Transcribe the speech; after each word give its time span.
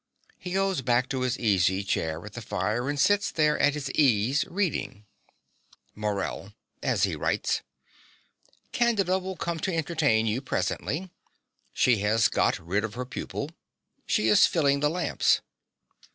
(He 0.39 0.53
goes 0.53 0.81
back 0.81 1.09
to 1.09 1.21
his 1.21 1.37
easy 1.37 1.83
chair 1.83 2.25
at 2.25 2.33
the 2.33 2.41
fire, 2.41 2.89
and 2.89 2.99
sits 2.99 3.29
there 3.29 3.59
at 3.59 3.75
his 3.75 3.91
ease, 3.91 4.43
reading.) 4.49 5.05
MORELL 5.93 6.55
(as 6.81 7.03
he 7.03 7.15
writes). 7.15 7.61
Candida 8.71 9.19
will 9.19 9.35
come 9.37 9.59
to 9.59 9.71
entertain 9.71 10.25
you 10.25 10.41
presently. 10.41 11.11
She 11.71 11.97
has 11.97 12.29
got 12.29 12.57
rid 12.57 12.83
of 12.83 12.95
her 12.95 13.05
pupil. 13.05 13.51
She 14.07 14.27
is 14.27 14.47
filling 14.47 14.79
the 14.79 14.89
lamps. 14.89 15.41